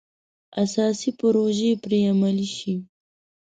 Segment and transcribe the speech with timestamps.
[0.63, 2.73] اساسي پروژې پرې عملي شي.